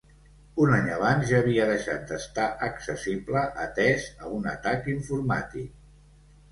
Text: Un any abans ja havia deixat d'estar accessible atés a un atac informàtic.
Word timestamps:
Un 0.61 0.71
any 0.77 0.87
abans 0.93 1.27
ja 1.31 1.41
havia 1.41 1.67
deixat 1.73 2.07
d'estar 2.13 2.47
accessible 2.69 3.45
atés 3.69 4.09
a 4.27 4.35
un 4.41 4.53
atac 4.57 4.93
informàtic. 4.99 5.81